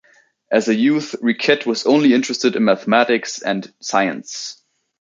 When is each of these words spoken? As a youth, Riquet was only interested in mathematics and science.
As 0.49 0.67
a 0.67 0.73
youth, 0.73 1.13
Riquet 1.21 1.67
was 1.67 1.85
only 1.85 2.15
interested 2.15 2.55
in 2.55 2.65
mathematics 2.65 3.39
and 3.39 3.71
science. 3.81 4.63